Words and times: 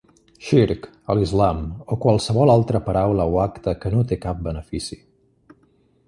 Shirk, 0.43 0.85
a 1.13 1.15
l'Islam, 1.17 1.59
o 1.95 1.97
qualsevol 2.05 2.51
altre 2.53 2.81
paraula 2.87 3.27
o 3.35 3.37
acte 3.43 3.75
que 3.83 3.91
no 3.97 4.01
té 4.13 4.19
cap 4.25 4.41
benefici. 4.49 4.99